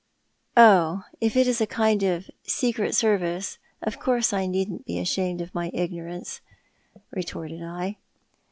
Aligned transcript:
"Oh, 0.57 1.03
if 1.19 1.37
it 1.37 1.47
is 1.47 1.61
a 1.61 1.67
kind 1.67 2.01
of 2.01 2.27
secret 2.41 2.95
service 2.95 3.59
of 3.83 3.99
course 3.99 4.33
I 4.33 4.47
needn't 4.47 4.87
be 4.87 4.97
ashamed 4.97 5.41
of 5.41 5.53
my 5.53 5.69
ignorance," 5.75 6.41
retorted 7.11 7.61
I. 7.61 7.97